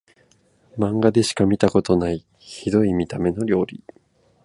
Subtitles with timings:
[0.77, 3.83] マンガでしか見たことないヒドい見た目の料理